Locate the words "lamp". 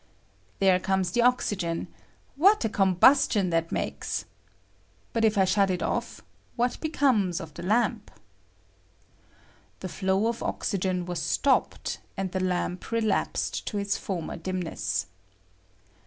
7.61-8.09, 12.43-12.91